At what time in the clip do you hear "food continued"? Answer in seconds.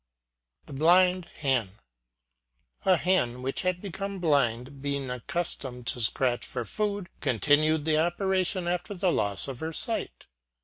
6.65-7.85